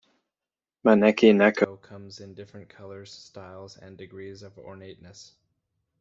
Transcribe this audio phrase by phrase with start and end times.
[0.83, 5.35] "Maneki-neko" comes in different colors, styles and degrees of ornateness.